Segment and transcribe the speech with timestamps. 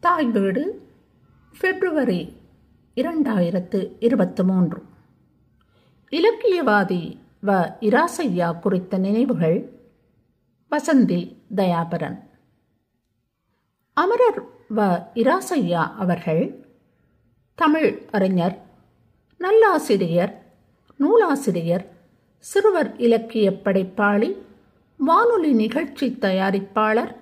[0.00, 0.88] தாய் வீடு
[1.60, 2.36] பிப்ரவரி
[2.94, 4.82] இரண்டாயிரத்து இருபத்தி மூன்று.
[6.10, 7.74] இலக்கியவாதி வ.
[7.80, 9.70] இராசையா குறித்த நினைவுகள்
[10.70, 12.30] வசந்தி தயாபரன்.
[13.92, 14.42] அமரர்
[14.76, 15.06] வ.
[15.14, 16.64] இராசையா அவர்கள்
[17.54, 18.62] தமிழ் அறிஞர்
[19.38, 20.34] நல்லாசிரியர்
[20.96, 21.86] நூலாசிரியர்
[22.38, 24.36] சிறுவர் இலக்கிய படைப்பாளி
[24.96, 27.14] வானொலி நிகழ்ச்சி தயாரிப்பாளர்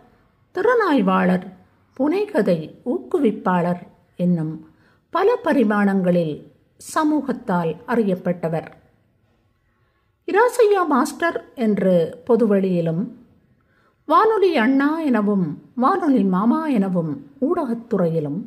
[0.55, 1.58] திறனாய்வாளர்
[1.99, 3.81] புனைகதை ஊக்குவிப்பாளர்
[4.17, 4.71] என்னும்
[5.11, 6.53] பல பரிமாணங்களில்
[6.95, 8.69] சமூகத்தால் அறியப்பட்டவர்.
[10.27, 13.09] இராசையா மாஸ்டர் என்று பொதுவழியிலும்
[14.07, 18.41] வானொலி அண்ணா எனவும் வானொலி மாமா எனவும் ஊடகத்துறையிலும்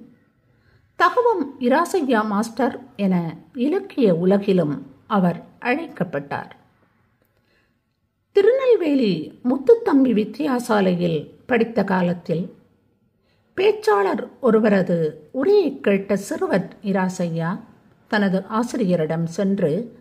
[0.95, 6.55] தகவம் இராசையா மாஸ்டர் என இலக்கிய உலகிலும் அவர் அழைக்கப்பட்டார்.
[8.31, 12.59] திருநெல்வேலி முத்துத்தம்பி வித்தியாசாலையில் படித்த காலத்தில்
[13.61, 17.59] பேச்சாளர் ஒருவரது உரையை கேட்ட சிறுவர் இராசையா
[18.07, 19.99] தனது ஆசிரியரிடம் சென்று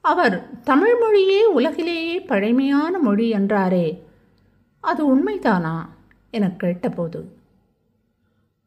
[0.00, 4.02] அவர் தமிழ் மொழியே உலகிலேயே பழமையான மொழி என்றாரே
[4.80, 5.86] அது உண்மைதானா?
[6.30, 7.32] என கேட்டபோது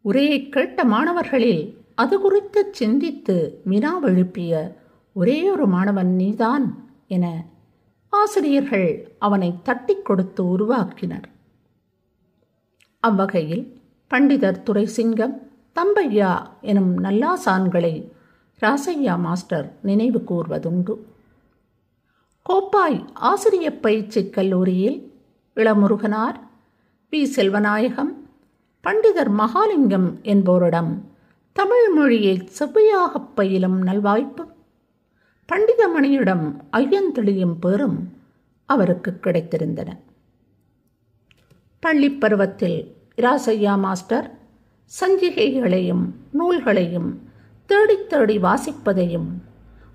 [0.01, 4.73] உரையை கேட்ட மாணவர்களில் அது குறித்து சிந்தித்து வினாவெழுப்பிய
[5.13, 7.45] ஒரே ஒரு மாணவன் நீதான் என
[8.09, 11.27] ஆசிரியர்கள் அவனை தட்டி கொடுத்து உருவாக்கினர்.
[12.99, 15.33] அவ்வகையில் பண்டிதர் துரைசிங்கம்
[15.75, 18.11] தம்பையா எனும் நல்லாசான்களை
[18.61, 20.95] ராசையா மாஸ்டர் நினைவு கூர்வதுண்டு.
[22.49, 25.13] கோப்பாய் ஆசிரிய பயிற்சி கல்லூரியில்
[25.55, 26.39] இளமுருகனார்
[27.09, 28.13] பி செல்வநாயகம்
[28.83, 31.01] பண்டிதர் மகாலிங்கம் என்போரிடம்
[31.53, 34.45] தமிழ் மொழியை செவ்வையாகப் பயிலும் நல்வாய்ப்பு
[35.49, 38.13] பண்டிதமணியிடம் ஐயந்தெளியும் பேரும்
[38.65, 39.97] அவருக்கு கிடைத்திருந்தன.
[41.79, 44.37] பள்ளிப் பருவத்தில் இராசையா மாஸ்டர்
[44.99, 47.19] சஞ்சிகைகளையும் நூல்களையும்
[47.65, 49.27] தேடித் தேடி வாசிப்பதையும்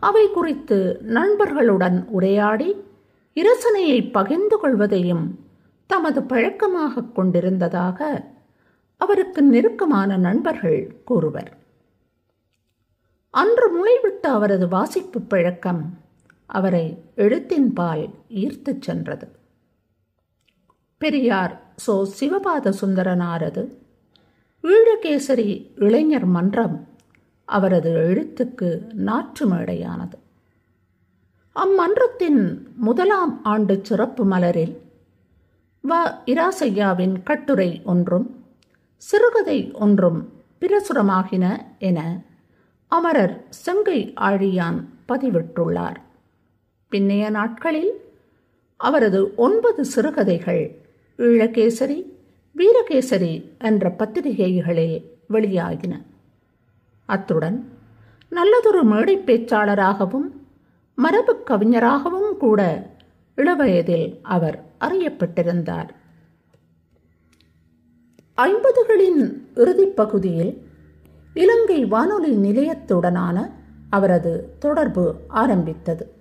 [0.00, 2.76] அவை குறித்து நண்பர்களுடன் உரையாடி
[3.34, 5.46] இரசனையை பகிர்ந்து கொள்வதையும்
[5.86, 8.24] தமது பழக்கமாக கொண்டிருந்ததாக
[8.96, 11.58] அவருக்கு நெருக்கமான நண்பர்கள் கூறுவர்.
[13.30, 15.98] அன்று முளைவிட்ட அவரது வாசிப்பு பழக்கம்
[16.46, 19.28] அவரை எழுத்தின்பால் ஈர்த்துச் சென்றது.
[20.98, 23.80] பெரியார் சோ சிவபாத சுந்தரனாரது
[24.64, 26.88] ஈழகேசரி இளைஞர் மன்றம்
[27.44, 30.16] அவரது எழுத்துக்கு நாற்று மேடையானது.
[31.56, 34.76] அம்மன்றத்தின் முதலாம் ஆண்டு சிறப்பு மலரில்
[35.88, 35.92] வ.
[36.26, 38.44] இராசையாவின் கட்டுரை ஒன்றும்
[38.96, 41.44] சிறுகதை ஒன்றும் பிரசுரமாகின
[41.78, 42.20] என
[42.88, 44.78] அமரர் செங்கை ஆழியான்
[45.08, 45.96] பதிவிட்டுள்ளார்.
[46.92, 47.92] பின்னைய நாட்களில்
[48.76, 50.81] அவரது ஒன்பது சிறுகதைகள்
[51.18, 52.04] ஈழகேசரி
[52.56, 56.02] வீரகேசரி என்ற பத்திரிகைகளில் வெளியாகின.
[57.04, 57.72] அத்துடன்
[58.28, 60.28] நல்லதொரு மேடை பேச்சாளராகவும்
[60.94, 62.90] மரபு கவிஞராகவும் கூட
[63.36, 65.88] இளவயதில் அவர் அறியப்பட்டிருந்தார்.
[68.36, 70.58] ஐம்பதுகளின் இறுதிப்பகுதியில்
[71.34, 73.50] இலங்கை வானொலி நிலையத்துடனான
[73.90, 76.12] அவரது தொடர்பு ஆரம்பித்தது.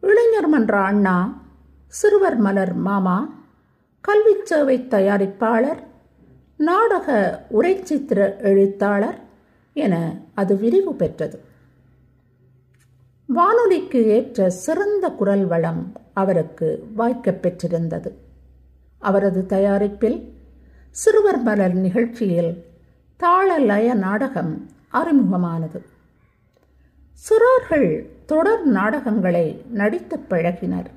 [0.00, 1.42] இளைஞர் மன்ற அண்ணா
[1.86, 3.42] சிறுவர் மலர் மாமா
[4.08, 5.82] கல்விச் சேவை தயாரிப்பாளர்
[6.56, 9.18] நாடக உரைச்சித்திர எழுத்தாளர்
[9.72, 11.40] என அது விரிவு பெற்றது.
[13.26, 18.16] வானொலிக்கு ஏற்ற சிறந்த குரல் வளம் அவருக்கு வாய்க்கப் பெற்றிருந்தது.
[18.98, 20.32] அவரது தயாரிப்பில்
[20.90, 22.64] சிறுவர் மலர் நிகழ்ச்சியில்
[23.16, 25.82] தாள லய நாடகம் அறிமுகமானது.
[27.12, 30.93] சிறார்கள் தொடர் நாடகங்களை நடித்து பழகினர்.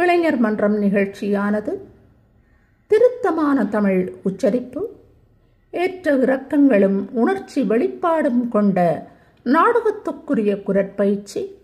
[0.00, 1.72] இளைஞர் மன்றம் நிகழ்ச்சியானது
[2.86, 4.96] திருத்தமான தமிழ் உச்சரிப்பு
[5.70, 9.08] ஏற்ற இறக்கங்களும் உணர்ச்சி வெளிப்பாடும் கொண்ட
[9.44, 11.54] நாடகத்துக்குரிய குரற்பயிற்சி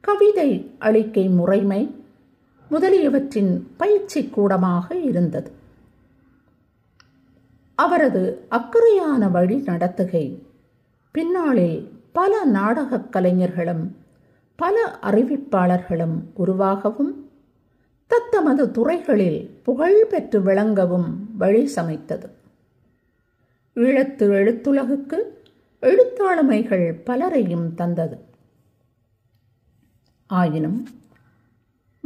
[0.00, 2.04] கவிதை அளிக்கை முறைமை
[2.68, 5.50] முதலியவற்றின் பயிற்சி கூடமாக இருந்தது.
[7.74, 10.46] அவரது அக்கறையான வழி நடத்துகை
[11.10, 13.96] பின்னாளில் பல நாடகக் கலைஞர்களும்
[14.56, 17.27] பல அறிவிப்பாளர்களும் உருவாகவும்
[18.10, 22.28] தத்தமது துறைகளில் புகழ் பெற்று விளங்கவும் வழி சமைத்தது.
[23.74, 25.18] ஈழத்து எழுத்துலகுக்கு
[25.82, 28.18] எழுத்தாளுமைகள் பலரையும் தந்தது.
[30.26, 30.88] ஆயினும்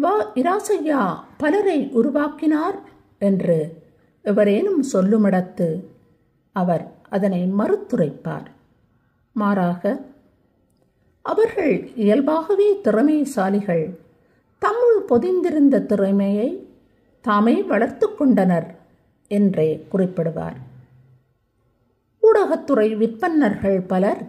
[0.03, 0.07] வ.
[0.35, 2.79] இராசையா பலரை உருவாக்கினார்
[3.19, 3.83] என்று
[4.23, 5.69] எவரேனும் சொல்லுமிடத்து
[6.53, 8.49] அவர் அதனை மறுத்துரைப்பார்.
[9.33, 9.83] மாறாக
[11.23, 13.85] அவர்கள் இயல்பாகவே திறமைசாலிகள்
[15.09, 16.67] பொதிந்திருந்த திறமையை
[17.21, 18.75] தாமே வளர்த்து கொண்டனர்
[19.29, 20.57] என்றே குறிப்பிடுவார்.
[22.23, 24.23] ஊடகத்துறை விற்பன்னர்கள் பலர்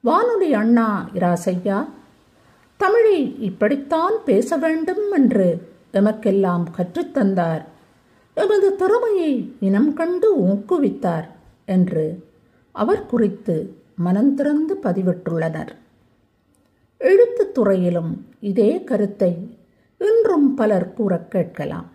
[0.00, 1.88] வானொலி அண்ணா இராசையா
[2.76, 7.64] தமிழை இப்படித்தான் பேச வேண்டும் என்று எமக்கெல்லாம் கற்றுத்தந்தார்
[8.34, 11.28] எமது திறமையை இனம் கண்டு ஊக்குவித்தார்
[11.64, 12.24] என்று
[12.72, 15.72] அவர் குறித்து மனந்திறந்து பதிவிட்டுள்ளனர்.
[17.00, 19.53] எழுத்துத்துறையிலும் இதே கருத்தை
[20.04, 21.86] இன்றும் பலர் கூறக் கேட்கலாம்.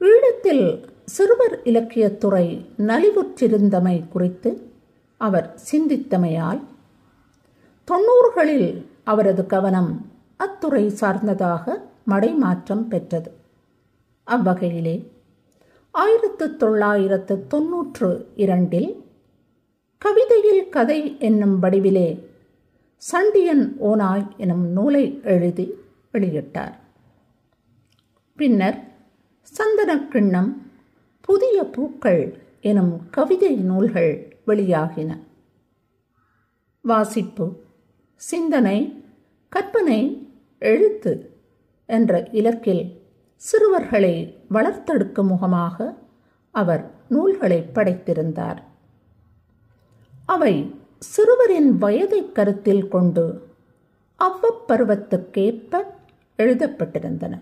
[0.00, 4.70] ஈழத்தில் சிறுவர் இலக்கியத்துறை நலிவுற்றிருந்தமை குறித்து
[5.16, 6.60] அவர் சிந்தித்தமையால்
[7.88, 13.30] தொன்னூறுகளில் அவரது கவனம் அத்துறை சார்ந்ததாக மடைமாற்றம் பெற்றது.
[14.26, 15.10] அவ்வகையிலே
[15.90, 19.04] ஆயிரத்து தொள்ளாயிரத்து தொன்னூற்று இரண்டில்
[19.98, 22.26] கவிதையில் கதை என்னும் வடிவிலே
[22.96, 25.74] சண்டியன் ஓனாய் எனும் நூலை எழுதி
[26.12, 26.74] வெளியிட்டார்.
[28.36, 28.78] பின்னர்
[29.56, 30.50] சந்தனக்கிண்ணம்
[31.20, 35.10] புதிய பூக்கள் எனும் கவிதை நூல்கள் வெளியாகின.
[36.80, 37.46] வாசிப்பு
[38.14, 39.04] சிந்தனை
[39.48, 40.00] கற்பனை
[40.58, 41.12] எழுத்து
[41.86, 42.84] என்ற இலக்கில்
[43.34, 44.14] சிறுவர்களை
[44.50, 45.94] வளர்த்தெடுக்கும் முகமாக
[46.50, 48.58] அவர் நூல்களை படைத்திருந்தார்.
[50.26, 53.24] அவை சிறுவரின் வயதை கருத்தில் கொண்டு
[54.18, 55.96] அவ்வப்பருவத்துக்கேற்ப
[56.38, 57.40] எழுதப்பட்டிருந்தன.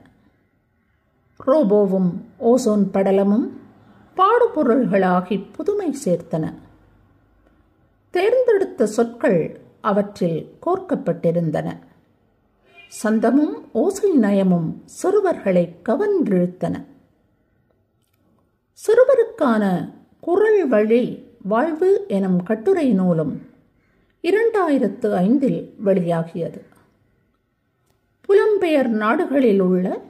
[1.46, 2.10] ரோபோவும்
[2.40, 3.50] ஓசோன் படலமும்
[4.16, 6.54] பாடுபொருள்களாகி புதுமை சேர்த்தன.
[8.10, 11.78] தேர்ந்தெடுத்த சொற்கள் அவற்றில் கோர்க்கப்பட்டிருந்தன.
[13.02, 16.84] சந்தமும் ஓசை நயமும் சிறுவர்களை கவர்ந்திழுத்தன.
[18.72, 23.46] சிறுவருக்கான குரல் வழி வாழ்வு எனும் கட்டுரை நூலும்
[24.22, 26.60] இரண்டாயிரத்து ஐந்தில் வெளியாகியது.
[28.28, 30.02] புலம்பெயர் நாடுகளில் உள்ள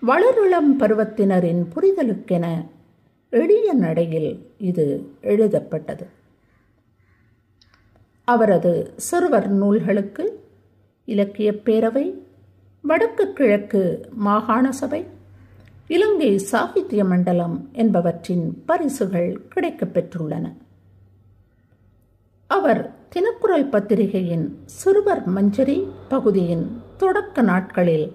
[0.00, 2.66] வளருளம் பருவத்தினரின் புரிதலுக்கென
[3.30, 6.06] எளிய நடையில் இது எழுதப்பட்டது.
[8.24, 10.44] அவரது சிறுவர் நூல்களுக்கு
[11.04, 12.14] இலக்கியப் பேரவை
[12.82, 15.06] வடக்கு கிழக்கு மாகாண சபை
[15.86, 20.52] இலங்கை சாகித்ய மண்டலம் என்பவற்றின் பரிசுகள் கிடைக்கப் பெற்றுள்ளன.
[22.46, 28.08] அவர் தினக்குரல் பத்திரிகையின் சிறுவர் மஞ்சரி பகுதியின் தொடக்க நாட்களில்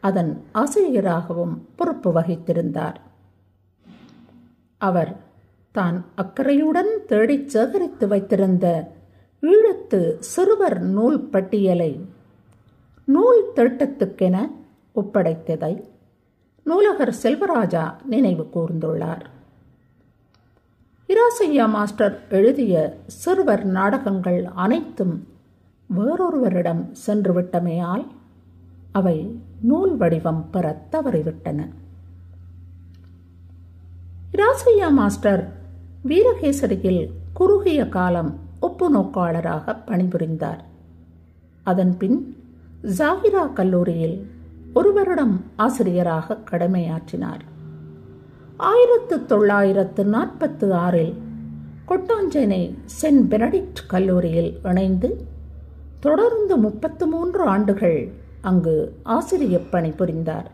[0.00, 2.98] அதன் ஆசிரியராகவும் பொறுப்பு வகித்திருந்தார்.
[4.80, 5.12] அவர்
[5.74, 8.66] தான் அக்கறையுடன் தேடிச் சேகரித்து வைத்திருந்த
[9.42, 10.00] ஈழத்து
[10.32, 11.92] சிறுவர் நூல் பட்டியலை
[13.04, 14.36] நூல் திட்டத்துக்கென
[14.94, 15.72] ஒப்படைத்ததை
[16.66, 19.24] நூலகர் செல்வராஜா நினைவு கூர்ந்துள்ளார்.
[21.08, 22.74] இராசையா மாஸ்டர் எழுதிய
[23.06, 25.14] சிறுவர் நாடகங்கள் அனைத்தும்
[25.90, 28.04] வேறொருவரிடம் சென்றுவிட்டமையால்
[28.98, 29.18] அவை
[29.70, 31.60] நூல் வடிவம் பெற தவறிவிட்டன
[34.38, 35.42] ராசையா மாஸ்டர்
[36.08, 37.02] வீரகேசரியில்
[37.38, 38.30] குறுகிய காலம்
[38.60, 40.60] ஒப்பு நோக்காளராக பணிபுரிந்தார்.
[41.66, 42.18] அதன்பின்
[42.98, 44.16] ஜாகிரா கல்லூரியில்
[44.74, 47.42] ஒரு வருடம் ஆசிரியராக கடமையாற்றினார்.
[48.70, 51.14] ஆயிரத்து தொள்ளாயிரத்து நாற்பத்து ஆறில்
[51.88, 52.62] கொட்டாஞ்சேனை
[53.00, 55.10] சென்ட் பெனடிக்ட் கல்லூரியில் இணைந்து
[56.00, 58.00] தொடர்ந்து முப்பத்து மூன்று ஆண்டுகள்
[58.42, 60.50] அங்கு ஆசிரியப் பணி புரிந்தார்.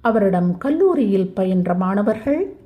[0.00, 2.56] அவரிடம் கல்லூரியில் பயின்ற மாணவர்கள்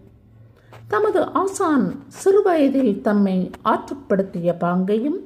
[0.88, 5.20] தமது ஆசான் சிறுவயதில் தம்மை ஆற்றுப்படுத்திய பாங்கையும்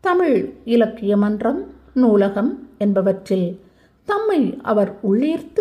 [0.00, 3.60] தமிழ் இலக்கிய மன்றம் நூலகம் என்பவற்றில்
[4.04, 5.60] தம்மை அவர் உள்ளீர்த்து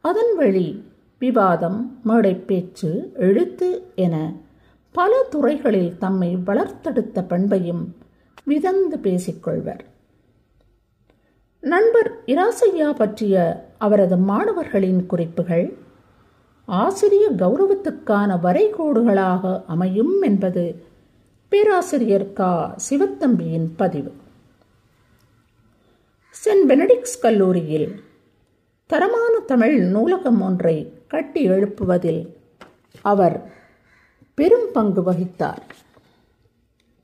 [0.00, 0.84] அதன் வழி
[1.18, 4.32] விவாதம் மேடைப்பேச்சு எழுத்து என
[4.92, 7.94] பல துறைகளில் தம்மை வளர்த்தெடுத்த பண்பையும்
[8.44, 9.84] விதந்து பேசிக்கொள்வர்
[11.64, 15.78] நண்பர் இராசையா பற்றிய அவரது மாணவர்களின் குறிப்புகள்
[16.64, 20.84] ஆசிரிய கௌரவத்துக்கான வரைகோடுகளாக அமையும் என்பது
[21.48, 22.76] பேராசிரியர் கா.
[22.90, 24.12] சிவத்தம்பியின் பதிவு.
[26.44, 28.02] சென்ட் பெனடிக்ஸ் கல்லூரியில்
[28.86, 32.34] தரமான தமிழ் நூலகம் ஒன்றை கட்டி எழுப்புவதில்
[33.02, 33.52] அவர்
[34.34, 35.64] பெரும் பங்கு வகித்தார்.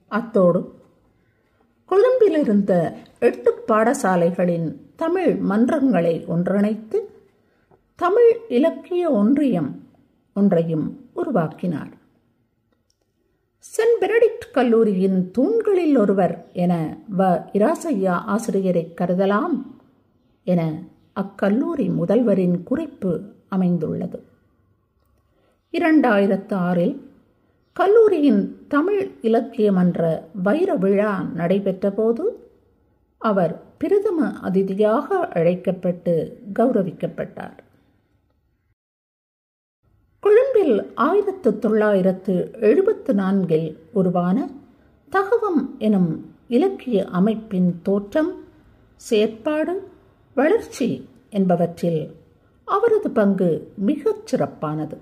[0.09, 0.80] அத்தோடு
[1.91, 7.01] கொழும்பிலிருந்த எட்டு பாடசாலைகளின் தமிழ் மன்றங்களை ஒன்றிணைத்து
[7.97, 9.89] தமிழ் இலக்கிய ஒன்றியம்
[10.35, 11.99] ஒன்றையும் உருவாக்கினார்.
[13.59, 17.45] சென்ட் பெனடிக்ட் கல்லூரியின் தூண்களில் ஒருவர் என வ.
[17.53, 19.63] இராசையா ஆசிரியரை கருதலாம்
[20.45, 20.83] என
[21.21, 24.23] அக்கல்லூரி முதல்வரின் குறிப்பு அமைந்துள்ளது.
[25.73, 27.11] இரண்டாயிரத்து ஆறில்
[27.73, 32.25] கல்லூரியின் தமிழ் இலக்கிய மன்ற வைர விழா நடைபெற்றபோது
[33.19, 36.13] அவர் பிரதம அதிதியாக அழைக்கப்பட்டு
[36.59, 37.57] கௌரவிக்கப்பட்டார்.
[40.21, 44.49] கொழும்பில் ஆயிரத்து தொள்ளாயிரத்து எழுபத்து நான்கில் உருவான
[45.11, 48.33] தகவம் எனும் இலக்கிய அமைப்பின் தோற்றம்
[48.97, 49.91] செயற்பாடு
[50.35, 52.03] வளர்ச்சி என்பவற்றில்
[52.65, 54.99] அவரது பங்கு மிகச் சிறப்பானது.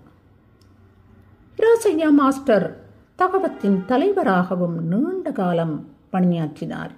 [1.56, 2.86] ராசையா மாஸ்டர்
[3.18, 6.90] தகவத்தின் தலைவராகவும் நீண்ட காலம் பணியாற்றினார்.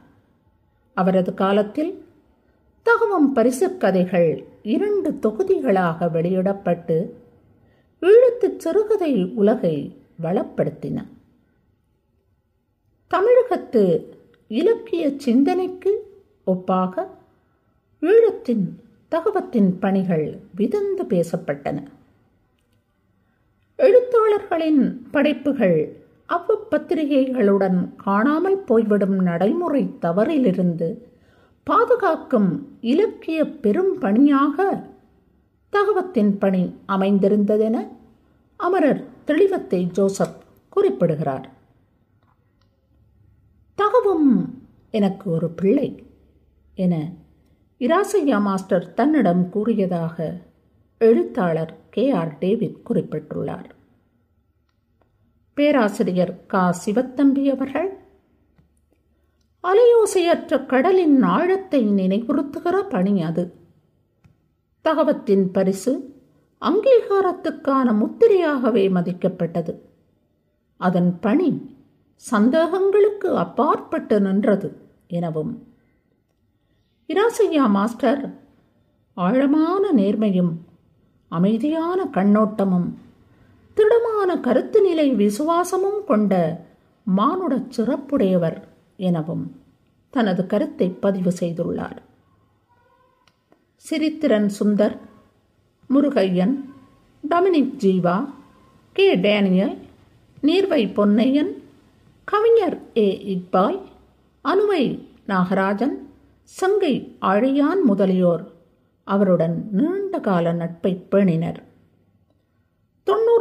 [0.95, 2.05] அவரது காலத்தில்
[2.83, 7.23] தகவம் பரிசுக் கதைகள் இரண்டு தொகுதிகளாக வெளியிடப்பட்டு
[8.01, 11.07] ஈழத்துச் சிறுகதை உலகை வளப்படுத்தின.
[13.09, 14.15] தமிழகத்து
[14.49, 17.07] இலக்கிய சிந்தனைக்கு ஒப்பாக
[18.01, 18.67] ஈழத்தின்
[19.09, 21.83] தகவத்தின் பணிகள் விதந்து பேசப்பட்டன.
[23.77, 26.00] எழுத்தாளர்களின் படைப்புகள்
[26.31, 30.89] அவ்வப்பத்திரிகைகளுடன் காணாமல் போய்விடும் நடைமுறை தவறிலிருந்து
[31.65, 34.85] பாதுகாக்கும் இலக்கிய பெரும் பணியாக
[35.73, 37.77] தகவத்தின் பணி அமைந்திருந்ததென
[38.57, 41.49] அமரர் தெளிவத்தை ஜோசப் குறிப்பிடுகிறார்.
[43.75, 44.29] தகவும்
[44.91, 45.89] எனக்கு ஒரு பிள்ளை
[46.75, 46.95] என
[47.81, 50.17] இராசையா மாஸ்டர் தன்னிடம் கூறியதாக
[50.99, 53.69] எழுத்தாளர் கே ஆர் டேவிட் குறிப்பிட்டுள்ளார்.
[55.55, 56.75] பேராசிரியர் கா.
[56.85, 57.99] சிவத்தம்பி அவர்கள்.
[59.63, 63.55] அலையோசையற்ற கடலின் ஆழத்தை நினைவுறுத்துகிற பணி அது.
[64.81, 66.15] தகவத்தின் பரிசு
[66.61, 69.79] அங்கீகாரத்துக்கான முத்திரையாகவே மதிக்கப்பட்டது.
[70.77, 71.77] அதன் பணி
[72.31, 74.77] சந்தேகங்களுக்கு அப்பாற்பட்டு நின்றது
[75.07, 75.69] எனவும்.
[77.09, 78.39] இராசையா மாஸ்டர்
[79.15, 80.53] ஆழமான நேர்மையும்
[81.29, 82.95] அமைதியான கண்ணோட்டமும்
[83.75, 86.65] திடமான கருத்து நிலை விசுவாசமும் கொண்ட
[87.17, 88.63] மானுடச் சிறப்புடையவர்
[88.97, 89.61] எனவும்
[90.11, 91.97] தனது கருத்தை பதிவு செய்துள்ளார்.
[93.91, 94.99] Sirithiran Sundar
[95.95, 96.55] Murugaiyan
[97.31, 98.29] Dominic Jeeva
[98.93, 99.17] K.
[99.17, 99.77] Daniel
[100.43, 101.63] Neervai Ponnaiyan
[102.25, 103.09] கவிஞர் ஏ.
[103.25, 103.83] இக்பால்
[104.45, 105.97] அனுவை நாகராஜன்
[106.43, 108.53] சங்கை ஆழியான் முதலியோர்
[109.05, 111.69] அவருடன் நீண்ட கால நட்பை பேணினர்.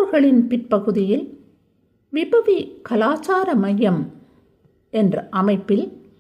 [0.10, 1.48] தொன்னூறுகளின் பிற்பகுதியில்
[2.14, 4.12] விபவி கலாச்சார மையம்
[4.90, 6.12] என்ற அமைப்பில்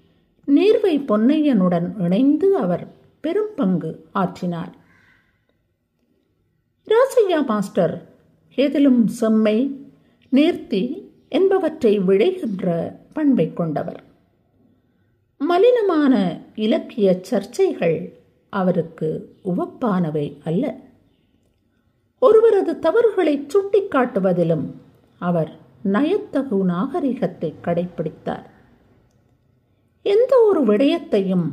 [0.47, 2.87] நீர்வை பொன்னையனுடன் இணைந்து அவர்
[3.19, 4.73] பெரும் பங்கு ஆற்றினார்.
[6.87, 8.13] ராசையா மாஸ்டர்
[8.55, 9.87] எதிலும் செம்மை
[10.31, 14.03] நேர்த்தி என்பவற்றை விழைகின்ற பண்பை கொண்டவர்.
[15.37, 18.11] மலினமான இலக்கிய சர்ச்சைகள்
[18.49, 20.87] அவருக்கு உவப்பானவை அல்ல.
[22.19, 24.65] ஒருவரது தவறுகளை சுட்டிக்காட்டுவதிலும்
[25.21, 25.51] அவர்
[25.83, 28.47] நயத்தகு நாகரிகத்தை கடைபிடித்தார்
[30.03, 31.47] எந்த ஒரு விடயத்தையும்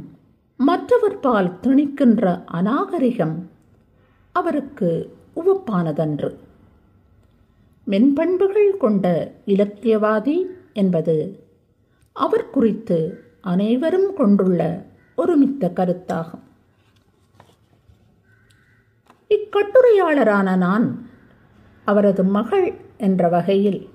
[0.61, 3.37] மற்றவர் பால் திணிக்கின்ற அநாகரிகம்
[4.33, 4.91] அவருக்கு
[5.37, 6.31] உவப்பானதன்று.
[7.87, 9.07] மென்பண்புகள் கொண்ட
[9.47, 10.37] இலக்கியவாதி
[10.73, 11.17] என்பது
[12.13, 12.99] அவர் குறித்து
[13.41, 14.61] அனைவரும் கொண்டுள்ள
[15.17, 16.46] ஒருமித்த கருத்தாகும்.
[19.29, 21.09] இக்கட்டுரையாளரான நான்
[21.85, 23.89] அவரது மகள் என்ற வகையில்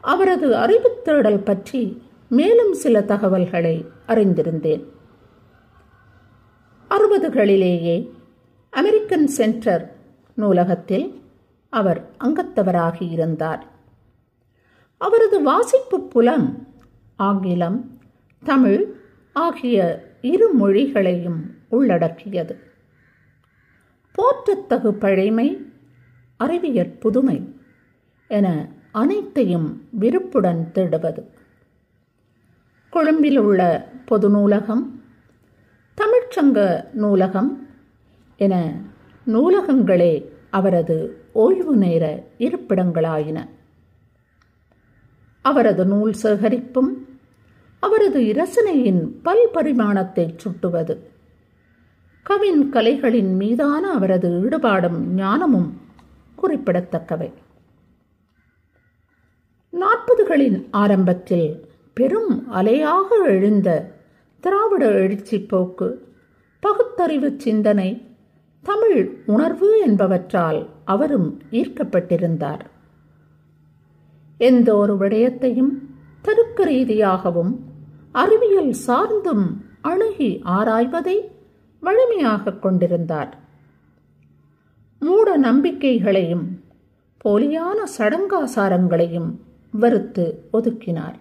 [0.00, 4.84] அவரது அறிவு தேடல் பற்றி மேலும் சில தகவல்களை அறிந்திருந்தேன்.
[6.90, 8.10] அறுபதுகளிலேயே
[8.70, 9.96] அமெரிக்கன் சென்டர்
[10.34, 11.22] நூலகத்தில்
[11.70, 13.66] அவர் அங்கத்தவராகி இருந்தார்.
[14.96, 16.66] அவரது வாசிப்பு புலம்
[17.16, 17.98] ஆங்கிலம்
[18.44, 18.94] தமிழ்
[19.32, 22.67] ஆகிய இரு மொழிகளையும் உள்ளடக்கியது.
[24.18, 25.66] போற்றத்தகு பழைமை
[26.36, 27.54] அறிவியற் புதுமை
[28.28, 31.22] என அனைத்தையும் விருப்புடன் தேடுவது
[32.90, 35.02] கொழும்பில் உள்ள பொது நூலகம்
[35.98, 37.68] தமிழ்ச்சங்க நூலகம்
[38.36, 38.80] என
[39.26, 40.12] நூலகங்களே
[40.50, 40.96] அவரது
[41.32, 42.04] ஓய்வு நேர
[42.38, 43.38] இருப்பிடங்களாயின.
[45.40, 46.90] அவரது நூல் சேகரிப்பும்
[47.78, 50.94] அவரது இரசனையின் பல்பரிமாணத்தை சுட்டுவது.
[52.28, 55.80] கவின் கலைகளின் மீதான அவரது ஈடுபாடும் ஞானமும்
[56.34, 57.32] குறிப்பிடத்தக்கவை.
[59.72, 63.92] நாற்பதுகளின் ஆரம்பத்தில் பெரும் அலையாக எழுந்த
[64.40, 65.88] திராவிட எழுச்சி போக்கு
[66.60, 68.06] பகுத்தறிவு சிந்தனை
[68.62, 72.60] தமிழ் உணர்வு என்பவற்றால் அவரும் ஈர்க்கப்பட்டிருந்தார்.
[74.38, 75.72] எந்த ஒரு விடயத்தையும்
[76.22, 77.64] தருக்க ரீதியாகவும்
[78.12, 79.46] அறிவியல் சார்ந்தும்
[79.80, 81.36] அணுகி ஆராய்வதை
[81.80, 83.36] வலிமையாக கொண்டிருந்தார்.
[85.00, 86.46] மூட நம்பிக்கைகளையும்
[87.24, 89.30] போலியான சடங்காசாரங்களையும்
[89.70, 91.18] வெறுத்து ஒதுக்கினார்.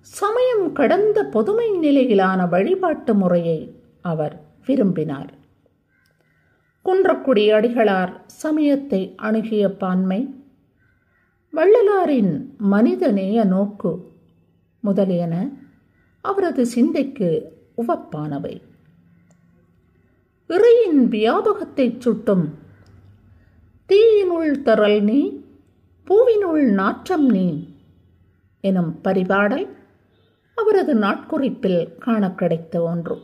[0.00, 5.30] சமயம் கடந்த பொதுமை நிலையிலான வழிபாட்டு முறையை அவர் விரும்பினார்.
[6.84, 10.20] குன்றக்குடி அடிகளார் சமயத்தை அணுகிய பான்மை
[11.52, 14.12] வள்ளலாரின் மனிதநேய நோக்கு
[14.80, 15.48] முதலியன
[16.20, 17.30] அவரது சிந்தைக்கு
[17.76, 18.62] உவப்பானவை.
[20.48, 22.48] இறையின் வியாபகத்தைச் சுட்டும்.
[23.88, 25.40] தீயினுள் தரல் நீ
[26.06, 27.68] பூவினுள் நாற்றம் நீ
[28.60, 29.68] எனும் பரிபாடல்
[30.54, 33.18] அவரது நாட்குறிப்பில் காண கிடைத்த ஒன்று.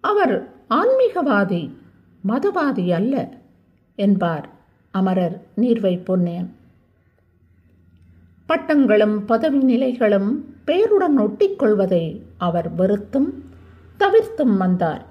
[0.00, 1.70] அவர் ஆன்மீகவாதி
[2.28, 3.28] மதவாதி அல்ல
[3.94, 4.48] என்பார்
[4.90, 6.46] அமரர் நீர்வை பொன்னேன்.
[8.48, 13.44] பட்டங்களும் பதவி நிலைகளும் பெயருடன் ஒட்டிக்கொள்வதை அவர் வெறுத்தும்
[13.96, 15.04] தவிர்த்தும் வந்தார்.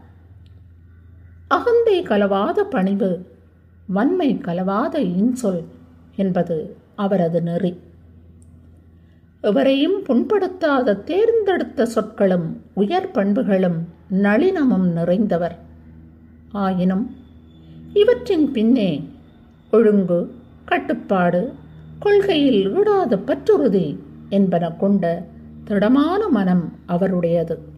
[1.48, 3.26] அகந்தை கலவாத பணிவு
[3.88, 5.64] வன்மை கலவாத இன்சொல்
[6.16, 7.80] என்பது அவரது நெறி.
[9.42, 15.56] எவரையும் புண்படுத்தாத தேர்ந்தெடுத்த சொற்களும் உயர் பண்புகளும் நளினமும் நிறைந்தவர்.
[16.52, 17.16] ஆயினும்
[17.94, 19.10] இவற்றின் பின்னே
[19.72, 21.54] ஒழுங்கு கட்டுப்பாடு
[22.00, 23.98] கொள்கையில் ஈடாத பற்றுறுதி
[24.30, 25.24] என்பன கொண்ட
[25.64, 27.75] திடமான மனம் அவருடையது.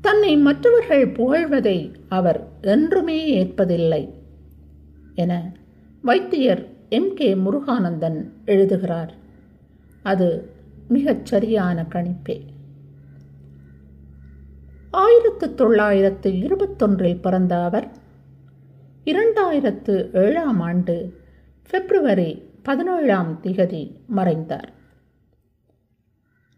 [0.00, 4.12] தன்னை மற்றவர்கள் புகழ்வதை அவர் என்றுமே ஏற்பதில்லை
[5.14, 5.52] என
[6.02, 7.14] வைத்தியர் எம்.
[7.14, 7.34] கே.
[7.34, 9.14] முருகானந்தன் எழுதுகிறார்.
[10.02, 10.50] அது
[10.88, 12.40] மிகச் சரியான கணிப்பே.
[14.90, 17.88] ஆயிரத்து தொள்ளாயிரத்து இருபத்தொன்றில் பிறந்த அவர்
[19.04, 21.20] இரண்டாயிரத்து ஏழாம் ஆண்டு
[21.70, 24.72] பிப்ரவரி பதினேழாம் திகதி மறைந்தார்.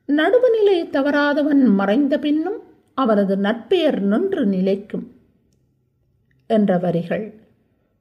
[0.07, 2.63] நடுவுநிலை தவறாதவன் மறைந்த பின்னும்
[2.95, 5.13] அவரது நற்பெயர் நின்று நிலைக்கும்
[6.47, 7.41] என்ற வரிகள்.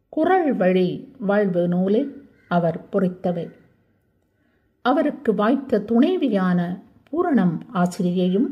[0.10, 3.52] குரல் வழி வாழ்வு நூலில் அவர் பொறித்தவை.
[4.82, 8.48] அவருக்கு வாய்த்த துணைவியான பூரணம் ஆசிரியையும்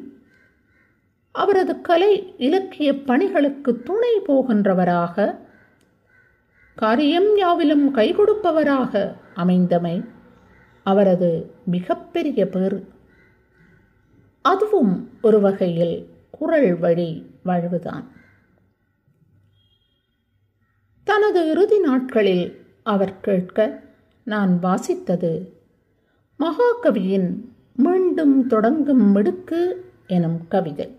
[1.31, 5.35] அவரது கலை இலக்கிய பணிகளுக்கு துணை போகின்றவராக
[6.75, 10.05] காரியம் யாவிலும் கை கொடுப்பவராக அமைந்தமை
[10.83, 12.87] அவரது மிகப்பெரிய பேறு.
[14.41, 16.07] அதுவும் ஒரு வகையில்
[16.39, 17.09] குரல் வழி
[17.43, 18.05] வாழ்வுதான்.
[21.07, 22.45] தனது இறுதி நாட்களில்
[22.83, 23.57] அவர் கேட்க
[24.27, 25.33] நான் வாசித்தது
[26.39, 27.29] மகாகவியின்
[27.75, 29.61] மீண்டும் தொடங்கும் மிடுக்கு
[30.07, 30.89] எனும் கவிதை.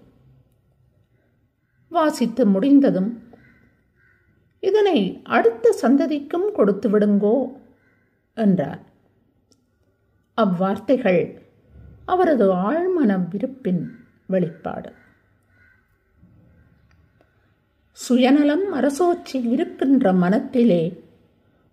[1.93, 3.11] வாசித்து முடிந்ததும்
[4.63, 4.99] இதனை
[5.37, 7.37] அடுத்த சந்ததிக்கும் கொடுத்து விடுங்கோ
[8.37, 8.83] என்றார்.
[10.39, 11.23] அவ்வார்த்தைகள்
[12.05, 13.83] அவரது ஆழ்மன விருப்பின்
[14.27, 14.91] வெளிப்பாடு.
[18.05, 20.83] சுயநலம் அரசோச்சி இருக்கின்ற மனத்திலே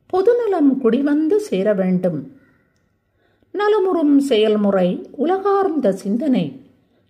[0.08, 2.20] பொதுநலம் குடிவந்து சேர வேண்டும்.
[3.52, 6.46] நலமுறும் செயல்முறை உலகார்ந்த சிந்தனை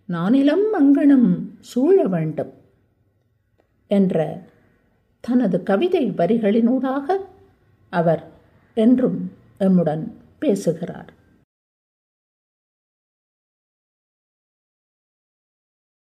[0.10, 1.30] நானிலம் அங்கனும்
[1.72, 2.54] சூழ வேண்டும்
[3.88, 4.46] என்ற
[5.20, 7.18] தனது கவிதை வரிகளினூடாக
[7.90, 8.24] அவர்
[8.74, 9.20] என்றும்
[9.60, 10.06] எம்முடன்
[10.40, 11.12] பேசுகிறார்.